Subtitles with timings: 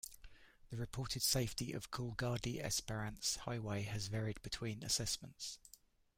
[0.71, 5.59] The reported safety of Coolgardie-Esperance Highway has varied between assessments.